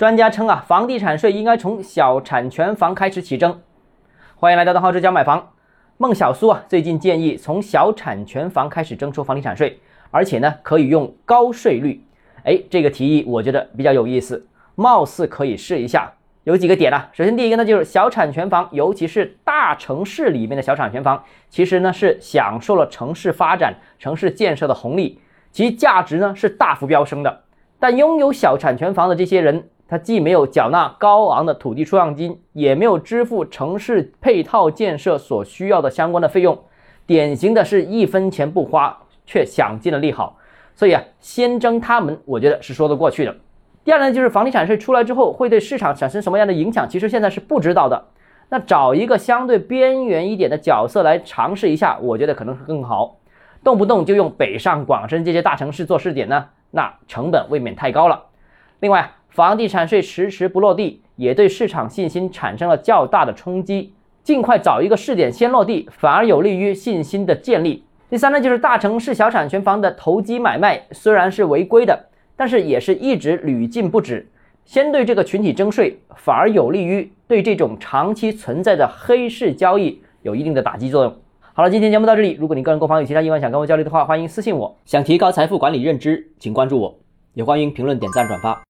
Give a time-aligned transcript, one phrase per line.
[0.00, 3.60] 专家称啊，房地产税应该从小产权房开始起征。
[4.34, 5.50] 欢迎来到邓浩之家买房。
[5.98, 9.78] 孟小苏啊，最近建议从小产权房开始征收房地产税，
[10.10, 12.02] 而且呢，可以用高税率。
[12.44, 16.10] 哎，这个提议我觉得比较有意思，貌似可以试一下。
[16.44, 25.20] 有几个点啊，首先第一个呢，就是小产权房，尤其是大城市里面的小产权房，其实呢是享受了城市发展、城市建设的红利，
[25.52, 27.42] 其价值呢是大幅飙升的。
[27.78, 36.56] 但拥有小产权房的这些人，他既没有缴纳高昂的土地出让金，也没有支付城市配套建设所需要的相关的费用，
[37.06, 38.96] 典型的是一分钱不花
[39.26, 40.38] 却享尽了利好。
[40.76, 43.34] 所以啊，先征他们，我觉得是说得过去的。
[43.82, 48.00] 第二呢，就是房地产税出来之后会对市场产生什么样的影响，其实现在是不知道的。
[48.48, 53.16] 那找一个相对边缘一点的角色来尝试一下，我觉得可能是更好。
[53.64, 58.26] 动不动就用北上广深这些大城市做试点呢，那成本未免太高了。
[58.78, 63.92] 另外啊，房地产税迟迟不落地，也对市场信心产生了较大的冲击。
[64.22, 67.82] 尽快找一个试点先落地，反而有利于信心的建立。
[68.08, 72.06] 第三呢，就是大城市小产权房的投机买卖虽然是违规的。
[72.36, 74.26] 但是也是一直屡禁不止。
[74.64, 81.14] 先对这个群体征税，反而有利于对这种长期存在的黑市交易有一定的打击作用。
[81.52, 82.38] 好了，今天节目到这里。
[82.40, 84.74] 如果你个人购房有其他疑问想跟我交流的话，欢迎私信我。
[84.86, 86.98] 想提高财富管理认知，请关注我，
[87.34, 88.62] 也欢迎评论、点赞、转发。